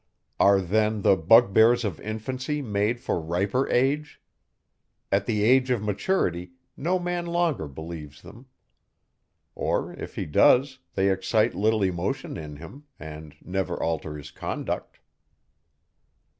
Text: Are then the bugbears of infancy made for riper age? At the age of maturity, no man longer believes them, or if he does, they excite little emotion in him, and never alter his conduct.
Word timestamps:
Are 0.39 0.59
then 0.59 1.03
the 1.03 1.15
bugbears 1.15 1.85
of 1.85 2.01
infancy 2.01 2.59
made 2.59 2.99
for 2.99 3.19
riper 3.21 3.69
age? 3.69 4.19
At 5.11 5.27
the 5.27 5.43
age 5.43 5.69
of 5.69 5.83
maturity, 5.83 6.53
no 6.75 6.97
man 6.97 7.27
longer 7.27 7.67
believes 7.67 8.23
them, 8.23 8.47
or 9.53 9.93
if 9.93 10.15
he 10.15 10.25
does, 10.25 10.79
they 10.95 11.11
excite 11.11 11.53
little 11.53 11.83
emotion 11.83 12.35
in 12.35 12.55
him, 12.55 12.85
and 12.99 13.35
never 13.43 13.75
alter 13.79 14.17
his 14.17 14.31
conduct. 14.31 14.97